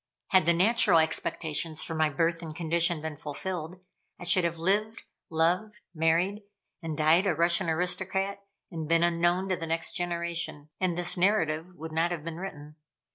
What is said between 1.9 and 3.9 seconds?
my birth and condition been fulfilled,